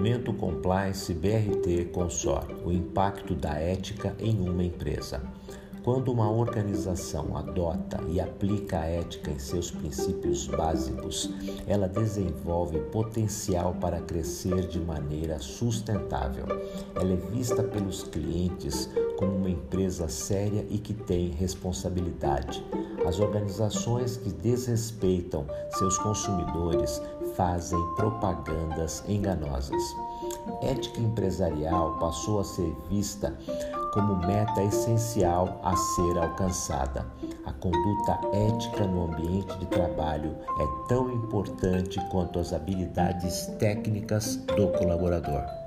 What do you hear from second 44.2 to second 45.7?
do colaborador.